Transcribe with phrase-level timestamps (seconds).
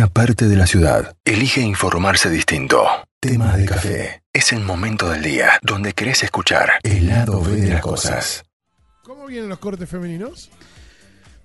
[0.00, 2.86] una parte de la ciudad elige informarse distinto.
[3.20, 4.22] Tema de café.
[4.32, 8.42] Es el momento del día donde querés escuchar el lado B de las cosas.
[9.02, 10.50] ¿Cómo vienen los cortes femeninos?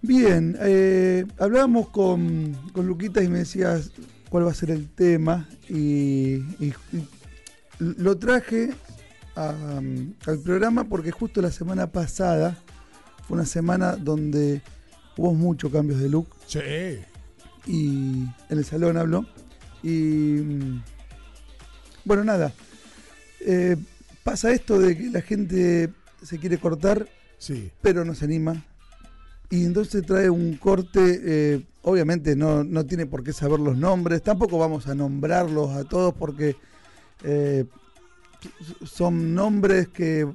[0.02, 3.92] Bien, eh, hablábamos con, con Luquita y me decías
[4.30, 7.08] cuál va a ser el tema y, y- y
[7.80, 8.70] lo traje
[9.36, 9.54] a-
[10.28, 12.58] al programa porque justo la semana pasada
[13.28, 14.62] fue una semana donde
[15.18, 16.62] hubo muchos cambios de look Sí.
[17.66, 19.26] Y en el salón hablo
[19.84, 20.84] y mm,
[22.06, 22.54] bueno nada
[23.42, 23.76] eh,
[24.24, 25.92] pasa esto de que la gente
[26.24, 27.70] se quiere cortar Sí.
[27.82, 28.64] pero no se anima
[29.50, 34.24] y entonces trae un corte eh, obviamente no, no tiene por qué saber los nombres
[34.24, 36.56] tampoco vamos a nombrarlos a todos porque
[37.24, 37.66] eh,
[38.84, 40.28] son nombres que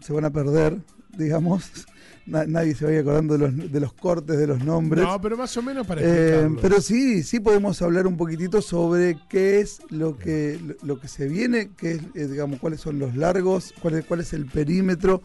[0.00, 0.78] se van a perder
[1.16, 1.70] digamos
[2.26, 5.04] Na- nadie se vaya acordando de los, de los cortes de los nombres.
[5.04, 9.16] No, pero más o menos para eh, pero sí, sí podemos hablar un poquitito sobre
[9.28, 12.98] qué es lo que lo- lo que se viene, qué es, eh, digamos, cuáles son
[12.98, 15.22] los largos, cuál es, cuál es el perímetro,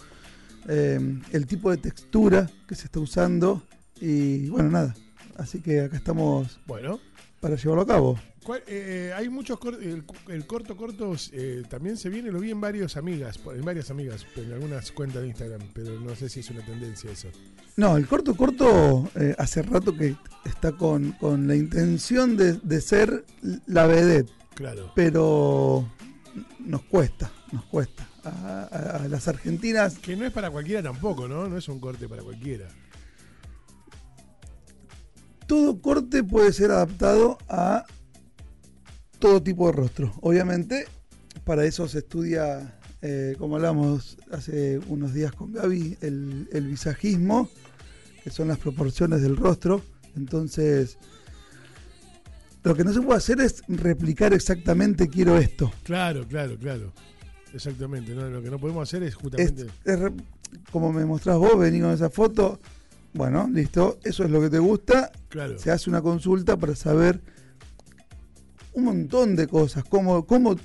[0.67, 0.99] eh,
[1.31, 3.63] el tipo de textura que se está usando
[3.99, 4.95] y bueno, nada.
[5.37, 6.99] Así que acá estamos Bueno,
[7.41, 8.19] para llevarlo a cabo.
[8.43, 9.85] ¿cuál- eh, hay muchos cortes.
[9.85, 13.89] El, el corto corto eh, también se viene, lo vi en varias amigas, en varias
[13.91, 17.27] amigas, en algunas cuentas de Instagram, pero no sé si es una tendencia eso.
[17.75, 22.79] No, el corto corto eh, hace rato que está con, con la intención de, de
[22.81, 23.25] ser
[23.65, 24.29] la vedette.
[24.55, 24.91] Claro.
[24.95, 25.87] pero
[26.59, 28.07] nos cuesta, nos cuesta.
[28.23, 31.47] A, a- a las argentinas, Que no es para cualquiera tampoco, ¿no?
[31.49, 32.67] No es un corte para cualquiera.
[35.51, 37.85] Todo corte puede ser adaptado a
[39.19, 40.13] todo tipo de rostro.
[40.21, 40.85] Obviamente,
[41.43, 47.49] para eso se estudia, eh, como hablamos hace unos días con Gaby, el, el visajismo,
[48.23, 49.81] que son las proporciones del rostro.
[50.15, 50.97] Entonces,
[52.63, 55.69] lo que no se puede hacer es replicar exactamente quiero esto.
[55.83, 56.93] Claro, claro, claro.
[57.53, 58.15] Exactamente.
[58.15, 58.29] ¿no?
[58.29, 59.67] Lo que no podemos hacer es justamente.
[59.83, 59.99] es
[60.71, 62.57] como me mostrás vos, vení con esa foto.
[63.13, 65.11] Bueno, listo, eso es lo que te gusta.
[65.29, 65.57] Claro.
[65.59, 67.21] Se hace una consulta para saber
[68.73, 69.83] un montón de cosas.
[69.83, 70.55] Cómo, cómo,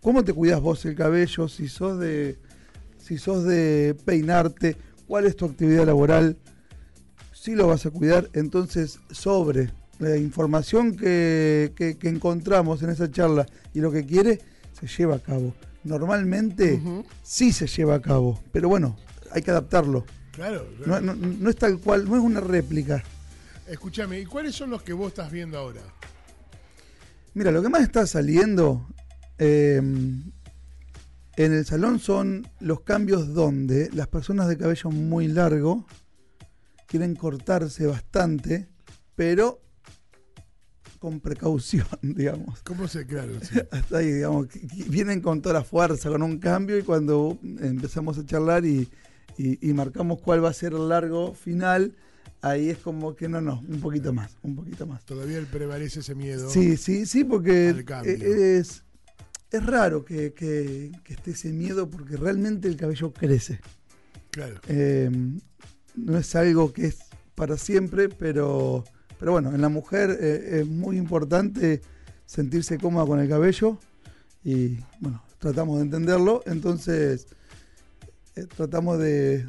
[0.00, 2.38] cómo te cuidas vos el cabello, si sos de.
[2.98, 4.76] Si sos de peinarte,
[5.08, 6.36] cuál es tu actividad laboral,
[7.32, 8.28] si lo vas a cuidar.
[8.34, 14.38] Entonces, sobre la información que, que- que encontramos en esa charla y lo que quiere,
[14.78, 15.54] se lleva a cabo.
[15.82, 16.80] Normalmente
[17.22, 18.96] sí se lleva a cabo, pero bueno,
[19.32, 20.04] hay que adaptarlo.
[20.32, 20.66] Claro.
[20.78, 21.00] No, claro.
[21.06, 23.02] no- no es tal cual, no es una réplica.
[23.66, 25.80] Escúchame, ¿y cuáles son los que vos estás viendo ahora?
[27.34, 28.88] Mira, lo que más está saliendo
[29.38, 30.32] eh, en
[31.52, 35.86] el salón son los cambios donde las personas de cabello muy largo
[36.86, 38.68] quieren cortarse bastante,
[39.14, 39.60] pero
[40.98, 42.62] con precaución, digamos.
[42.62, 43.58] ¿Cómo se, claro, sí.
[43.70, 44.48] Hasta ahí, digamos,
[44.88, 48.88] vienen con toda la fuerza, con un cambio y cuando empezamos a charlar y,
[49.42, 51.94] y- y marcamos cuál va a ser el largo final,
[52.42, 55.04] ahí es como que no, no, un poquito más, un poquito más.
[55.04, 56.48] Todavía prevalece ese miedo.
[56.50, 58.12] Sí, sí, sí, porque al cambio.
[58.12, 58.82] e- es,
[59.50, 63.60] es raro que, que- que esté ese miedo porque realmente el cabello crece.
[64.30, 64.60] Claro.
[64.68, 65.10] Eh,
[65.96, 66.98] no es algo que es
[67.34, 68.84] para siempre, pero,
[69.18, 71.80] pero bueno, en la mujer eh, es muy importante
[72.26, 73.78] sentirse cómoda con el cabello
[74.44, 77.26] y bueno, tratamos de entenderlo, entonces
[78.40, 79.46] eh, tratamos de,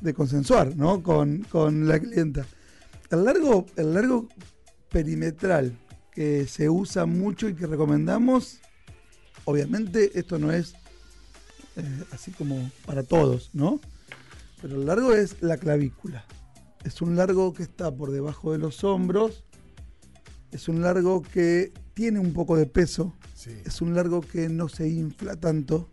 [0.00, 1.02] de consensuar ¿no?
[1.02, 2.46] con, con la clienta.
[3.10, 4.28] El largo, el largo
[4.90, 5.78] perimetral
[6.12, 8.60] que se usa mucho y que recomendamos,
[9.44, 10.74] obviamente esto no es
[11.76, 13.80] eh, así como para todos, ¿no?
[14.62, 16.24] Pero el largo es la clavícula.
[16.84, 19.44] Es un largo que está por debajo de los hombros.
[20.52, 23.14] Es un largo que tiene un poco de peso.
[23.34, 23.50] Sí.
[23.64, 25.90] Es un largo que no se infla tanto.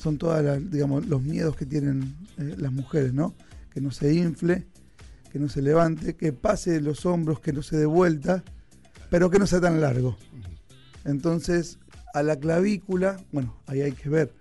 [0.00, 3.34] Son todos digamos, los miedos que tienen eh, las mujeres, ¿no?
[3.70, 4.66] Que no se infle,
[5.30, 8.42] que no se levante, que pase de los hombros, que no se dé vuelta,
[9.10, 10.16] pero que no sea tan largo.
[11.04, 11.78] Entonces,
[12.14, 14.32] a la clavícula, bueno, ahí hay que ver.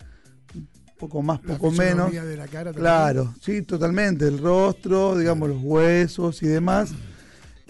[0.56, 0.68] Un
[0.98, 2.12] poco más, La poco menos.
[2.12, 2.72] de la cara.
[2.74, 4.28] Claro, sí, totalmente.
[4.28, 6.92] El rostro, digamos, los huesos y demás.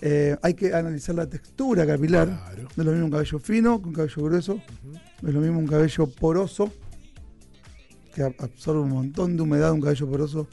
[0.01, 2.27] Eh, hay que analizar la textura capilar.
[2.27, 2.67] Claro.
[2.75, 4.61] No es lo mismo un cabello fino que un cabello grueso.
[5.21, 6.71] No es lo mismo un cabello poroso,
[8.13, 9.71] que ab- absorbe un montón de humedad.
[9.71, 10.47] Un cabello poroso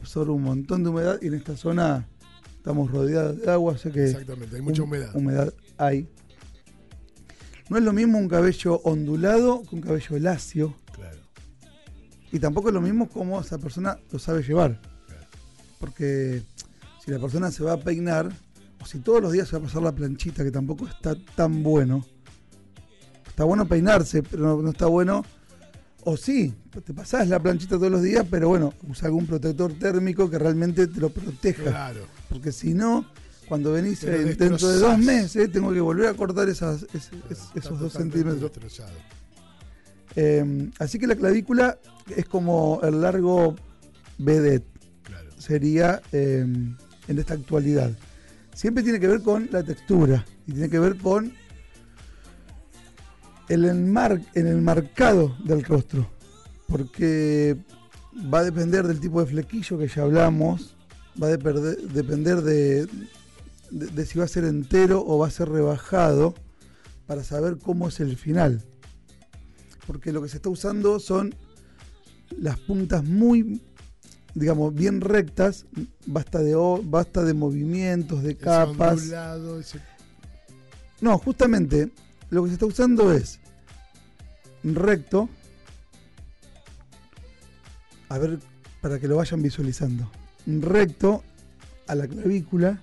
[0.00, 1.18] absorbe un montón de humedad.
[1.22, 2.06] Y en esta zona
[2.56, 5.14] estamos rodeados de agua, o sea que Exactamente, hay mucha hum- humedad.
[5.16, 6.08] humedad hay.
[7.68, 10.74] No es lo mismo un cabello ondulado que un cabello lacio.
[10.92, 11.18] Claro.
[12.32, 14.80] Y tampoco es lo mismo cómo esa persona lo sabe llevar.
[15.80, 16.42] Porque
[17.04, 18.30] si la persona se va a peinar
[18.82, 21.62] o si todos los días se va a pasar la planchita, que tampoco está tan
[21.62, 22.04] bueno.
[23.26, 25.24] Está bueno peinarse, pero no, no está bueno.
[26.06, 26.52] O sí,
[26.84, 30.86] te pasás la planchita todos los días, pero bueno, usa algún protector térmico que realmente
[30.86, 31.62] te lo proteja.
[31.62, 32.00] Claro.
[32.28, 33.06] Porque si no,
[33.48, 37.48] cuando venís eh, dentro de dos meses, tengo que volver a cortar esas, es- es-
[37.54, 38.50] esos dos centímetros.
[40.16, 41.78] Eh, así que la clavícula
[42.14, 43.56] es como el largo
[44.18, 44.66] vedette,
[45.02, 45.30] Claro.
[45.38, 46.46] sería eh,
[47.08, 47.90] en esta actualidad.
[48.54, 51.32] Siempre tiene que ver con la textura y tiene que ver con
[53.48, 56.08] el enmar en el marcado del rostro,
[56.68, 57.56] porque
[58.32, 60.76] va a depender del tipo de flequillo que ya hablamos,
[61.22, 62.86] va a deperde- depender de,
[63.70, 66.34] de- de si va a ser entero o va a ser rebajado
[67.06, 68.62] para saber cómo es el final.
[69.86, 71.34] Porque lo que se está usando son
[72.38, 73.60] las puntas muy,
[74.34, 75.66] digamos, bien rectas,
[76.06, 79.00] basta de, basta de movimientos, de capas.
[79.02, 79.80] ondulado, ese-
[81.02, 81.90] No, justamente
[82.34, 83.40] lo que se está usando es
[84.62, 85.28] recto.
[88.08, 88.38] A ver,
[88.80, 90.10] para que lo vayan visualizando.
[90.46, 91.22] Recto
[91.86, 92.80] a la clavícula.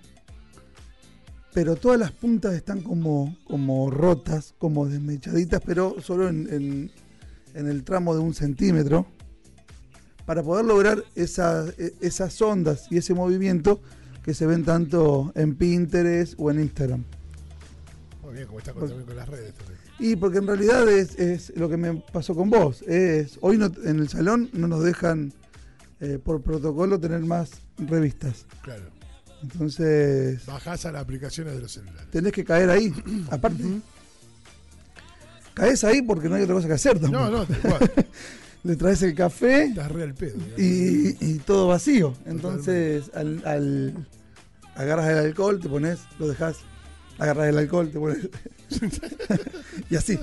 [1.53, 6.91] Pero todas las puntas están como, como rotas, como desmechaditas, pero solo en, en-
[7.67, 9.05] el tramo de un centímetro.
[10.25, 13.81] Para poder lograr esas, e- esas ondas y ese movimiento
[14.23, 17.03] que se ven tanto en Pinterest o en Instagram.
[18.31, 19.53] Muy bien, como está con, con las redes.
[19.99, 22.81] Y porque en realidad es, es lo que me pasó con vos.
[22.83, 25.33] Es, hoy no- en el salón no nos dejan
[25.99, 28.45] eh, por protocolo tener más revistas.
[28.61, 28.85] Claro.
[29.43, 32.09] Entonces Bajás a las aplicaciones de los celulares.
[32.09, 32.93] tenés que caer ahí.
[33.31, 33.63] Aparte,
[35.53, 37.23] caes ahí porque no hay otra cosa que hacer tampoco.
[37.29, 37.45] No, no.
[38.63, 40.37] Le traes el café Estás re al pedo.
[40.57, 42.13] y todo vacío.
[42.25, 44.07] Entonces al, al-
[44.75, 46.57] agarras el alcohol, te pones, lo dejas,
[47.21, 48.29] agarras el alcohol, te pones
[49.89, 50.19] y así.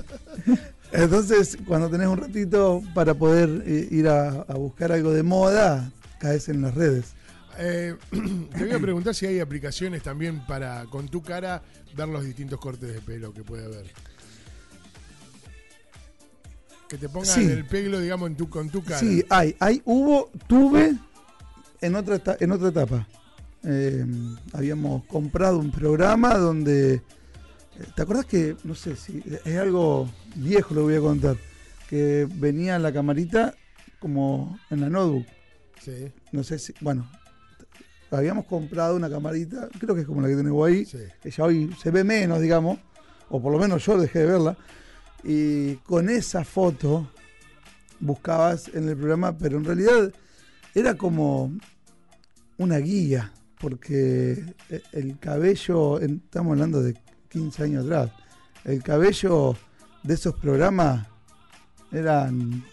[0.91, 5.91] Entonces cuando tenés un ratito para poder eh, ir a, a buscar algo de moda,
[6.19, 7.13] caes en las redes.
[7.57, 11.61] Eh, te voy a preguntar si hay aplicaciones también para, con tu cara,
[11.95, 13.85] ver los distintos cortes de pelo que puede haber.
[16.87, 17.45] Que te pongan Sí.
[17.45, 18.99] el pelo, digamos, en tu, con tu cara.
[18.99, 20.95] Sí, hay, hay, hubo, tuve
[21.81, 23.07] en otra, en otra etapa.
[23.63, 24.05] Eh,
[24.53, 27.01] habíamos comprado un programa donde, eh,
[27.95, 31.35] ¿te acuerdas que, no sé si es algo viejo lo voy a contar,
[31.89, 33.53] que venía la camarita
[33.99, 35.25] como en la notebook?
[35.81, 37.09] Sí, No sé si, bueno,
[38.11, 40.99] habíamos comprado una camarita, creo que es como la que tenés vos ahí, sí.
[41.21, 42.79] que ya hoy se ve menos, digamos,
[43.29, 44.57] o por lo menos yo dejé de verla,
[45.23, 47.11] y con esa foto
[47.99, 50.13] buscabas en el programa, pero en realidad
[50.73, 51.51] era como
[52.57, 56.95] una guía, porque e- el cabello, estamos hablando de
[57.29, 58.11] 15 años atrás,
[58.65, 59.55] el cabello
[60.03, 61.07] de esos programas
[61.91, 62.63] eran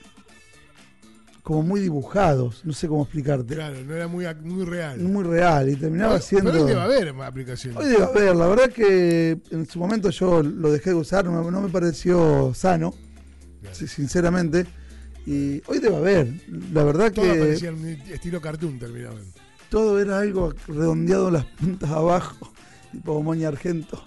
[1.42, 4.98] como muy dibujados, no sé cómo explicarte, Claro, no era muy, muy real.
[4.98, 6.50] muy real, y terminaba Pero- siendo...
[6.50, 7.78] Pero hoy debe haber aplicaciones.
[7.78, 11.48] Hoy debe haber, la verdad que en su momento yo lo dejé de usar, no,
[11.50, 12.94] no me pareció sano,
[13.60, 13.76] Claro.
[13.76, 14.66] sinceramente.
[15.24, 16.28] Y hoy debe haber,
[16.72, 19.22] la verdad Todas que parecían estilo cartoon terminaban.
[19.70, 22.52] Todo era algo redondeado en las puntas abajo,
[22.92, 24.02] tipo moña argento.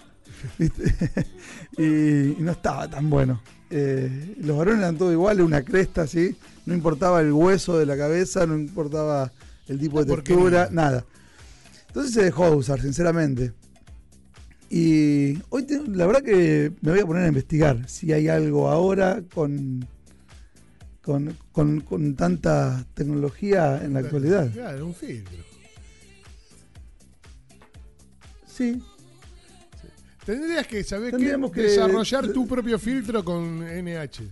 [0.58, 0.94] ¿viste?
[1.78, 1.84] y,
[2.32, 3.42] y no estaba tan bueno.
[3.70, 6.36] Eh, los varones eran todo iguales, una cresta así,
[6.66, 9.30] no importaba el hueso de la cabeza, no importaba
[9.68, 11.04] el tipo de textura, nada.
[11.88, 13.52] Entonces se dejó de usar, sinceramente.
[14.68, 18.68] Y hoy te- la verdad que me voy a poner a investigar si hay algo
[18.68, 19.84] ahora con,
[21.02, 24.50] con, con- con tanta tecnología en la actualidad.
[24.52, 25.38] Claro, un filtro.
[28.60, 28.78] Sí,
[30.26, 34.22] Tendrías que saber Tendríamos que que- desarrollar tu propio filtro con NH.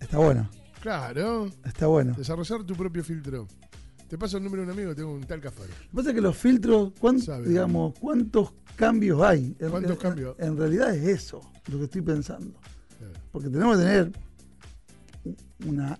[0.00, 0.48] está bueno,
[0.80, 2.14] Claro, está bueno.
[2.16, 3.46] desarrollar tu propio filtro.
[4.08, 5.68] Te paso el número de un amigo, tengo un tal Cafaro.
[5.68, 7.46] Lo que pasa es que los filtros, ¿cuán- Sabe.
[7.46, 9.54] digamos, ¿cuántos cambios hay?
[9.60, 10.36] En- ¿Cuántos en- cambios?
[10.38, 12.58] En, realidad es eso lo que estoy pensando.
[12.98, 13.12] Claro.
[13.30, 14.12] Porque tenemos que tener
[15.66, 15.98] una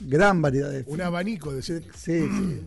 [0.00, 1.06] gran variedad de Un filtros.
[1.06, 2.62] abanico de Sí, sí.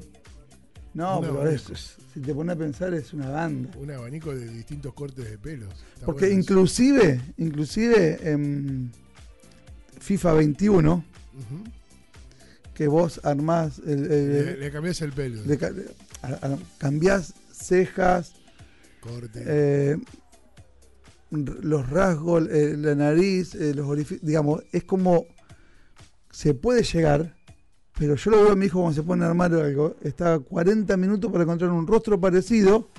[0.98, 3.70] No, pero es- es- si te pones a pensar es una banda.
[3.77, 5.70] un abanico de distintos cortes de pelos.
[5.94, 6.34] Está Porque eso.
[6.39, 8.92] inclusive, inclusive en
[10.00, 10.94] FIFA 21,
[11.36, 11.63] Ujú.
[12.74, 15.42] que vos armás, el, el- le, le cambias el pelo.
[15.46, 15.72] le ca-
[16.24, 18.34] a- a- cambiás cejas,
[19.00, 19.44] corte.
[19.46, 19.98] eh,
[21.30, 25.25] los rasgos, eh, la nariz, eh, los orificios, digamos, es como
[26.32, 27.37] se puede llegar,
[27.98, 30.96] pero yo lo veo a mi hijo cuando se pone a armar algo, está 40
[30.98, 32.89] minutos para encontrar un rostro parecido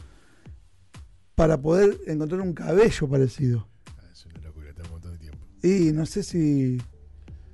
[1.35, 3.69] para poder encontrar un cabello parecido.
[3.99, 5.39] Ah, es una locura, está un montón de tiempo.
[5.63, 6.81] Y no sé si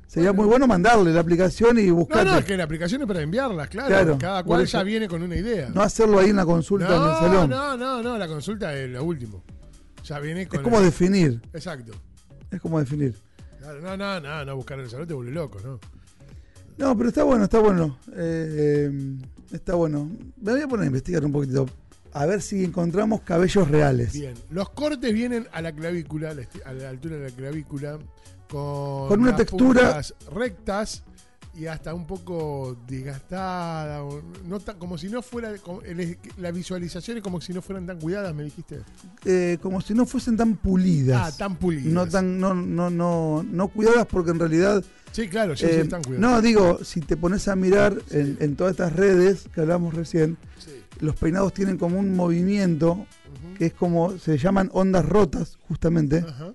[0.07, 2.25] sería muy bueno mandarle la aplicación y No, buscar.
[2.27, 3.89] no, es que la aplicación es para enviarlas, claro.
[3.89, 5.69] Claro, Cada cual ya viene con una idea.
[5.69, 7.51] No hacerlo ahí en la consulta en el no, salón.
[7.51, 9.43] no, no, no, la consulta es lo último.
[10.05, 10.61] Ya viene con.
[10.61, 11.43] es como el- definir.
[11.53, 11.93] Exacto.
[12.51, 13.15] Es como definir.
[13.59, 15.81] Claro, no, no, no, no, buscar en el salón te vuelve loco, ¿no?
[16.77, 17.99] No, pero está bueno, está bueno.
[18.13, 19.17] Eh, eh,
[19.53, 20.11] está bueno.
[20.41, 21.67] Me voy a poner a investigar un poquitito.
[22.13, 24.13] A ver si encontramos cabellos reales.
[24.13, 24.35] Bien.
[24.51, 26.31] Los cortes vienen a la clavícula,
[26.65, 27.99] a la, altura de la clavícula,
[28.49, 30.01] con, Con una las textura-
[30.33, 31.03] rectas
[31.57, 34.03] y hasta un poco desgastada.
[34.03, 35.57] o No tan- como si no fuera.
[35.59, 38.81] como el- la visualización es como si no fueran tan cuidadas, me dijiste.
[39.25, 41.35] Eh, como si no fuesen tan pulidas.
[41.35, 41.87] Ah, tan pulidas.
[41.93, 44.85] No tan, no, no, no, no cuidadas porque en realidad.
[45.13, 46.21] Sí, claro, sí, sí, eh, están cuidadas.
[46.31, 50.37] no, digo, si te pones a mirar en, en todas estas redes que hablamos recién,
[50.59, 50.73] Sí.
[51.01, 53.07] los peinados tienen como un movimiento
[53.59, 56.53] que es como, se llaman ondas rotas, justamente, Ajá.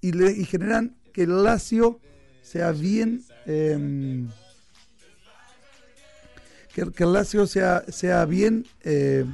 [0.00, 1.98] y, le- y generan que el lacio
[2.42, 3.24] sea bien.
[3.46, 4.28] Em,
[6.74, 8.66] que, que el lacio sea, sea bien.
[8.84, 9.26] em,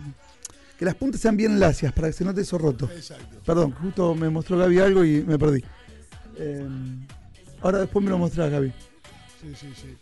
[0.79, 2.91] que las puntas sean bien lacias para que se note eso roto.
[2.93, 3.41] Exacto.
[3.47, 5.63] Perdón, justo me mostró Gaby algo y me perdí.
[6.37, 7.07] Em,
[7.61, 8.73] ahora después me lo mostrará Gaby.
[9.41, 9.97] Sí, sí, sí.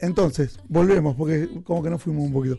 [0.00, 2.58] Entonces, volvemos, porque como que nos fuimos un poquito.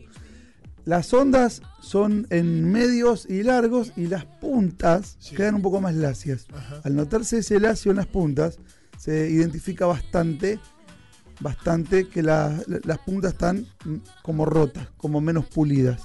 [0.84, 5.36] Las ondas son en medios y largos y las puntas Sí.
[5.36, 6.46] quedan un poco más lacias.
[6.52, 6.80] Ajá.
[6.82, 8.58] Al notarse ese lacio en las puntas,
[8.96, 10.58] se identifica bastante,
[11.40, 13.66] bastante que la- la- las puntas están
[14.22, 16.02] como rotas, como menos pulidas.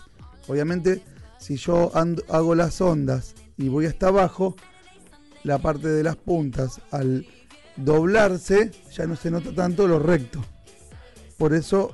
[0.48, 1.02] Obviamente,
[1.40, 4.56] si yo ando- hago las ondas y voy hasta abajo,
[5.44, 7.26] la parte de las puntas al
[7.78, 10.44] doblarse ya no se nota tanto lo recto.
[11.38, 11.92] Por eso,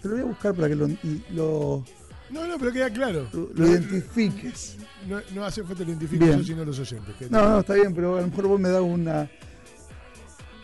[0.00, 0.88] te lo voy a buscar para que lo,
[1.32, 1.84] lo-
[2.30, 3.26] No, no, pero queda claro.
[3.32, 4.76] lo- lo identifiques.
[5.08, 6.38] No, no hace falta lo identifique Bien.
[6.38, 7.16] yo, sino los oyentes.
[7.16, 9.28] que- No, no, está bien, pero a lo mejor vos me das una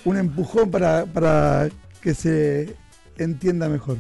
[0.07, 1.69] un empujón para, para
[2.01, 2.75] que se
[3.19, 3.99] entienda mejor.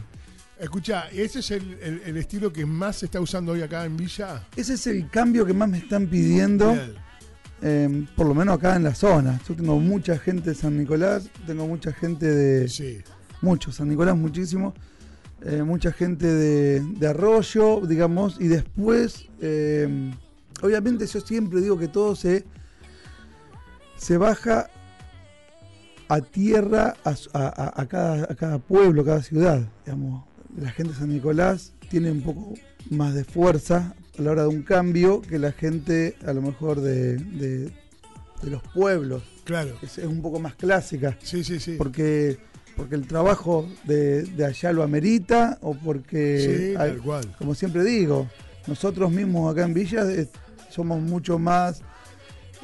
[0.59, 3.97] Escucha, ¿ese es el, el- el estilo que más se está usando hoy acá en
[3.97, 4.43] Villa?
[4.57, 6.75] Ese es el cambio que más me están pidiendo,
[7.61, 9.39] eh, por lo menos acá en la zona.
[9.47, 12.69] Yo tengo mucha gente de San Nicolás, tengo mucha gente de...
[12.69, 12.99] Sí.
[13.43, 14.73] Mucho, San Nicolás muchísimo.
[15.43, 20.11] eh, mucha gente de, de Arroyo, digamos, y después, eh,
[20.63, 22.47] obviamente yo siempre digo que todo se,
[23.99, 24.71] se baja
[26.09, 29.61] a tierra a, cada, a cada pueblo, a cada ciudad.
[29.85, 30.25] Digamos.
[30.59, 32.55] La gente de San Nicolás tiene un poco
[32.91, 36.81] más de fuerza a la hora de un cambio que la gente a lo mejor
[36.81, 37.73] de, de-
[38.43, 39.77] de los pueblos, Claro.
[39.83, 41.77] es, es un poco más clásica Sí, sí, sí.
[41.79, 42.39] porque
[42.77, 47.35] porque el trabajo de, de allá lo amerita o porque sí, hay- tal cual.
[47.39, 48.29] como siempre digo
[48.67, 50.29] nosotros mismos acá en Villa eh,
[50.71, 51.81] somos mucho más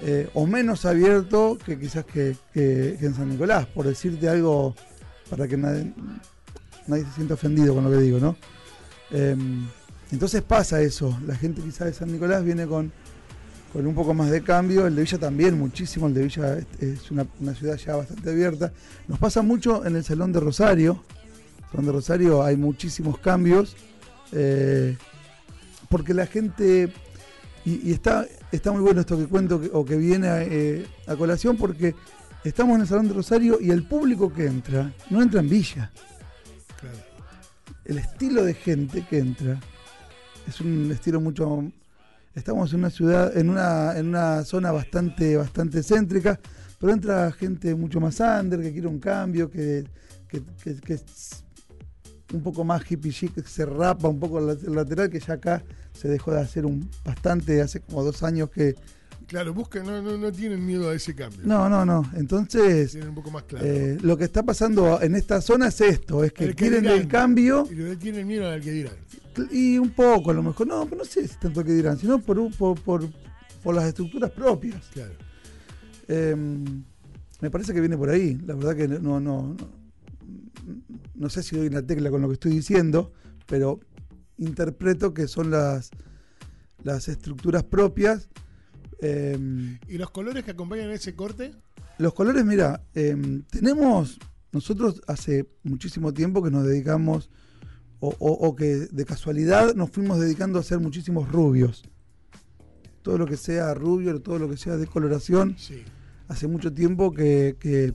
[0.02, 4.75] eh, o menos abiertos que quizás que, que- en San Nicolás por decirte algo
[5.30, 5.92] para que nadie,
[6.88, 8.37] se sienta ofendido con lo que digo no
[9.14, 9.66] Em,
[10.11, 11.18] entonces pasa eso.
[11.26, 12.90] La gente quizás de San Nicolás viene con
[13.73, 17.11] con un poco más de cambio, el de Villa también muchísimo, el de Villa es,
[17.11, 18.71] una, una ciudad ya bastante abierta.
[19.09, 21.02] Nos pasa mucho en el Salón de Rosario,
[21.71, 23.75] Salón de Rosario hay muchísimos cambios,
[24.32, 24.99] eh,
[25.88, 26.92] porque la gente,
[27.64, 31.16] y está, está muy bueno esto que cuento que- o que viene a, eh, a
[31.16, 31.94] colación, porque
[32.44, 35.90] estamos en el Salón de Rosario y el público que entra, no entra en Villa,
[36.80, 36.99] Claro.
[37.85, 39.59] el estilo de gente que entra
[40.47, 41.64] es un estilo mucho
[42.35, 46.40] estamos en una ciudad en una en una zona bastante bastante céntrica
[46.80, 49.85] pero entra gente mucho más under que quiere un cambio que
[50.28, 50.42] que,
[50.82, 51.00] que-
[52.32, 55.62] un poco más hippie chic se rapa un poco el lateral que ya acá
[55.92, 58.74] se dejó de hacer un bastante hace como dos años que
[59.28, 61.40] Claro, buscan, no, no, no tienen miedo a ese cambio.
[61.44, 63.64] no no no entonces Tienen un poco más claro.
[63.66, 66.82] eh, lo que está pasando en esta zona es esto es que El que quieren
[66.82, 66.98] dirán.
[66.98, 68.94] el cambio y le tienen miedo al que dirán.
[69.50, 72.18] Y un poco, a lo mejor, no, pero no sé si tanto que dirán, sino
[72.18, 73.08] por, por, por,
[73.62, 74.84] por las estructuras propias.
[74.92, 75.14] Claro.
[76.08, 76.36] Eh,
[77.40, 78.38] me parece que viene por ahí.
[78.44, 79.56] La verdad que no, no, no,
[81.22, 83.12] no sé si doy una tecla con lo que estoy diciendo,
[83.46, 83.80] pero
[84.38, 85.90] interpreto que son las,
[86.82, 88.28] las estructuras propias.
[89.00, 91.54] Eh, ¿Y los colores que acompañan ese corte?
[91.98, 93.16] los colores, mira, eh,
[93.50, 94.18] tenemos,
[94.50, 97.30] nosotros hace muchísimo tiempo que nos dedicamos,
[98.00, 101.84] o, o- o que de casualidad nos fuimos dedicando a hacer muchísimos rubios.
[103.02, 105.84] Todo lo que sea rubio, todo lo que sea de coloración, Sí.
[106.28, 107.94] hace mucho tiempo que, que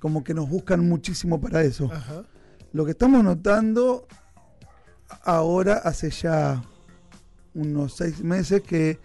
[0.00, 1.90] como que nos buscan muchísimo para eso.
[1.92, 2.24] Ajá.
[2.72, 4.06] Lo que estamos notando
[5.24, 6.62] ahora hace ya
[7.54, 8.98] unos seis meses que,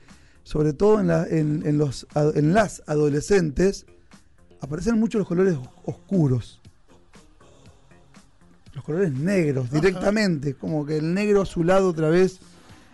[0.44, 3.86] sobre todo en, la- en- en los, ad- en las adolescentes,
[4.62, 6.62] aparecen mucho los colores oscuros.
[8.74, 9.76] Los colores negros, Ajá.
[9.80, 12.40] directamente, como que el negro azulado otra vez.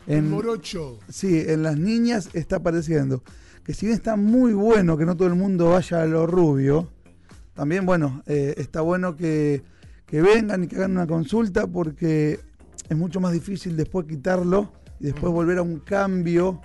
[0.08, 1.00] El En, morocho.
[1.10, 3.24] Sí, en las niñas está apareciendo.
[3.64, 6.90] Que si bien está muy bueno que no todo el mundo vaya a lo rubio,
[7.54, 9.62] también, bueno, eh, está bueno que,
[10.06, 12.40] que vengan y que hagan una consulta porque
[12.90, 15.34] es mucho más difícil después quitarlo y después Ujú.
[15.34, 16.62] volver a un cambio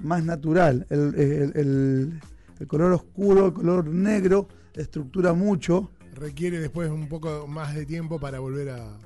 [0.00, 0.86] más natural.
[0.90, 2.20] El, el- el-
[2.60, 5.90] el color oscuro, el color negro, estructura mucho.
[6.14, 8.96] Requiere después un poco más de tiempo para volver a.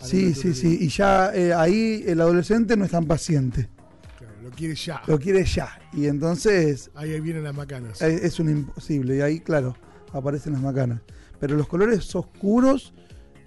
[0.00, 0.76] Sí, sí, sí.
[0.82, 3.70] Y ya eh, ahí el adolescente no es tan paciente.
[4.18, 5.00] Claro, lo quiere ya.
[5.06, 5.68] Lo quiere ya.
[5.94, 8.02] Y entonces Ahí, ahí vienen las macanas.
[8.02, 9.74] Es, es un imposible y ahí, claro,
[10.12, 11.00] aparecen las macanas.
[11.40, 12.92] Pero los colores oscuros,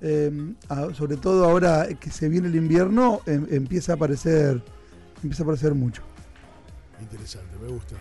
[0.02, 0.32] eh,
[0.70, 4.62] a- sobre todo ahora que se viene el invierno, em- empieza a aparecer,
[5.24, 6.02] empieza a aparecer mucho.
[7.02, 7.96] Interesante, me gusta.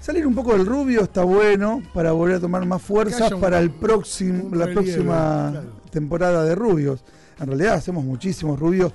[0.00, 3.34] Salir un poco del rubio está bueno para volver a tomar más Que fuerza haya
[3.36, 5.68] un- para el próximo, la relieve, próxima claro.
[5.90, 7.04] temporada de rubios.
[7.40, 8.92] En realidad hacemos muchísimos rubios.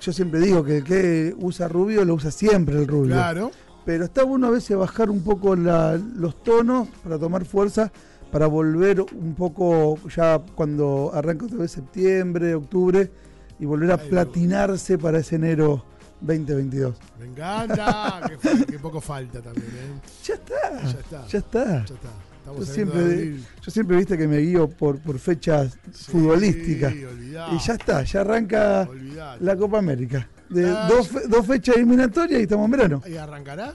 [0.00, 3.14] Yo siempre digo que el que usa rubio lo usa siempre el rubio.
[3.14, 3.50] Claro.
[3.84, 7.90] Pero está bueno a veces bajar un poco la- los tonos para tomar fuerza,
[8.30, 13.10] para volver un poco ya cuando arranca otra vez septiembre, octubre,
[13.58, 15.84] y volver a Ay, platinarse para ese enero
[16.20, 16.96] 2022.
[17.20, 18.20] Me encanta.
[18.68, 20.00] que, poco falta también, ¿eh?
[20.24, 21.26] Ya está, Ya está.
[21.26, 21.84] ya está.
[21.84, 22.08] Ya está.
[22.42, 26.92] Estamos Yo siempre, de yo siempre viste que me guío por, por fechas Sí, futbolísticas.
[26.92, 29.44] Y ya está, ya arranca olvidate.
[29.44, 30.28] la Copa América.
[30.52, 33.02] De Ah, dos, fe- dos fechas eliminatorias y estamos en verano.
[33.06, 33.72] ¿Y arrancará?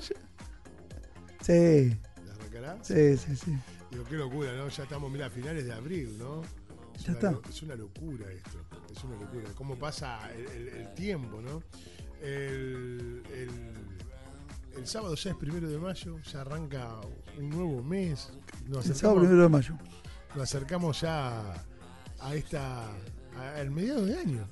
[1.41, 1.97] Sí,
[2.39, 2.77] ¿Arrancará?
[2.83, 3.57] sí, sí, sí.
[3.91, 4.67] Digo, qué locura, ¿no?
[4.67, 6.41] Ya estamos, mira, a finales de abril, ¿no?
[6.95, 7.49] Es Ya una está.
[7.49, 8.59] es una locura esto.
[8.95, 9.45] Es una locura.
[9.55, 11.63] Cómo pasa el, el- el tiempo, ¿no?
[12.21, 13.73] El, el-
[14.77, 16.89] el sábado ya es primero de mayo, ya arranca
[17.37, 18.29] un nuevo mes.
[18.67, 19.75] Nos El sábado primero de mayo.
[20.35, 21.53] nos acercamos ya
[22.19, 22.85] a esta.
[23.55, 24.47] al mediado de año.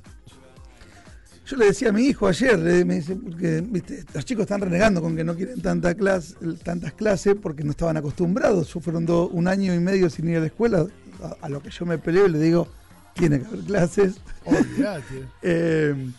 [1.46, 4.62] Yo le decía a mi hijo ayer, le- me dice, porque viste, los chicos están
[4.62, 8.74] renegando con que no quieren tanta clase, tantas clases porque no estaban acostumbrados.
[8.74, 10.88] Yo fueron do- un año y medio sin ir a la escuela,
[11.22, 12.68] a, a lo que yo me peleo y le digo,
[13.14, 14.16] tiene que haber clases.
[14.46, 15.26] Olvídate.
[15.44, 16.12] Eh,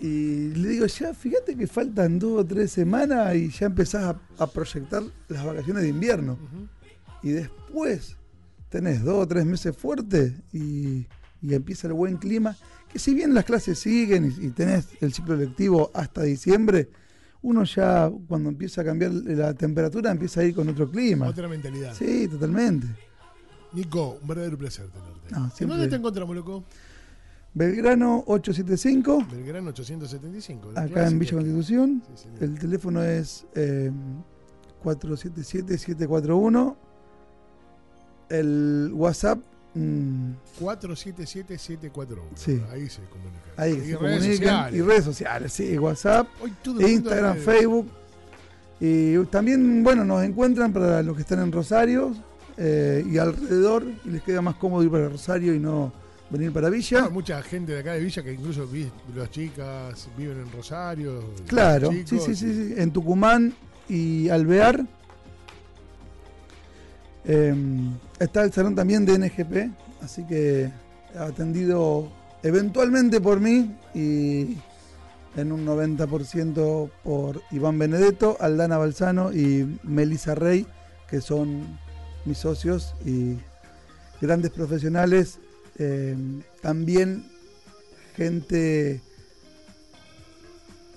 [0.00, 4.20] y le digo, ya fíjate que faltan dos o tres semanas y ya empezás a,
[4.42, 6.38] a proyectar las vacaciones de invierno.
[7.22, 8.16] Y después
[8.68, 11.06] tenés dos o tres meses fuertes y,
[11.42, 12.56] y empieza el buen clima.
[12.92, 16.88] Que si bien las clases siguen y, y tenés el ciclo lectivo hasta diciembre,
[17.42, 21.26] uno ya cuando empieza a cambiar la temperatura empieza a ir con otro clima.
[21.28, 21.94] Otra mentalidad.
[21.94, 22.86] Sí, totalmente.
[23.74, 25.30] Nico, un verdadero placer tenerte.
[25.30, 26.64] No, ¿En siempre- dónde te encontramos, loco?
[27.54, 30.72] Belgrano 875, Belgrano 875.
[30.72, 31.18] la acá en.
[31.18, 32.02] Villa Constitución.
[32.14, 32.28] Sí.
[32.40, 33.90] El teléfono es eh,
[34.84, 36.76] 477-741.
[38.28, 39.38] El WhatsApp,
[39.74, 42.18] mm, 477-741.
[42.34, 42.60] Sí.
[42.72, 43.40] Ahí se comunica.
[43.56, 44.30] ahí Y se redes comunican.
[44.36, 44.74] sociales.
[44.78, 46.28] Y redes sociales, sí, WhatsApp,
[46.80, 47.36] Instagram.
[47.38, 47.88] Facebook.
[48.80, 52.14] Y también, bueno, nos encuentran para los que están en Rosario
[52.56, 55.92] eh, y alrededor, y les queda más cómodo ir para Rosario y no
[56.30, 57.04] venir para Villa.
[57.06, 61.24] Ah, mucha gente de acá de Villa que incluso vi- las chicas viven en Rosario.
[61.46, 62.74] Claro, sí, sí, sí, sí.
[62.76, 63.52] En Tucumán
[63.88, 64.84] y Alvear.
[67.30, 67.54] Eh,
[68.18, 69.70] está el salón también de NGP,
[70.02, 70.72] así que
[71.18, 72.10] atendido
[72.42, 74.56] eventualmente por mí y
[75.36, 80.66] en un 90% por Iván Benedetto, Aldana Balsano y Melissa Rey,
[81.08, 81.78] que son
[82.24, 83.36] mis socios y
[84.20, 85.38] grandes profesionales.
[85.80, 86.16] eh,
[86.60, 87.24] también
[88.16, 89.00] gente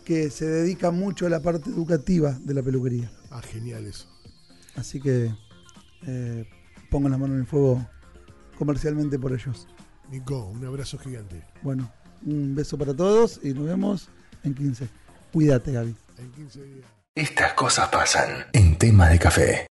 [0.06, 3.12] que se dedica mucho a la parte educativa de la peluquería.
[3.30, 4.08] Ah, genial eso.
[4.76, 5.32] Así que
[6.08, 6.48] eh,
[6.90, 7.86] pongan la mano en el fuego
[8.58, 9.68] comercialmente por ellos.
[10.10, 11.44] Nico, un abrazo gigante.
[11.62, 11.92] Bueno,
[12.26, 14.10] un beso para todos y nos vemos
[14.44, 14.88] en 15.
[15.32, 15.96] Cuídate, Gaby.
[16.18, 16.86] En 15 días.
[17.16, 19.72] Estas cosas pasan en tema de café.